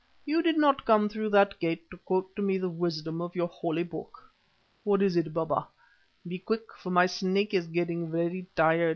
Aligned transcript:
You 0.25 0.41
did 0.41 0.57
not 0.57 0.83
come 0.83 1.07
through 1.09 1.29
that 1.29 1.59
gate 1.59 1.91
to 1.91 1.97
quote 1.97 2.35
to 2.35 2.41
me 2.41 2.57
the 2.57 2.67
wisdom 2.71 3.21
of 3.21 3.35
your 3.35 3.45
holy 3.49 3.83
book. 3.83 4.31
What 4.83 4.99
is 5.03 5.15
it, 5.15 5.31
Baba? 5.31 5.67
Be 6.27 6.39
quick, 6.39 6.73
for 6.75 6.89
my 6.89 7.05
Snake 7.05 7.53
is 7.53 7.67
getting 7.67 8.09
very 8.09 8.47
tired. 8.55 8.89